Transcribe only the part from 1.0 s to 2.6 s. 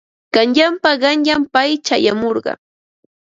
qanyan pay chayamurqa.